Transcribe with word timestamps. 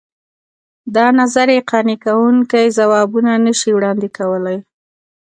دا 0.95 1.05
نظریې 1.19 1.59
قانع 1.69 1.97
کوونکي 2.05 2.63
ځوابونه 2.77 3.31
نه 3.45 3.53
شي 3.59 3.71
وړاندې 3.73 4.07
کولای. 4.17 4.57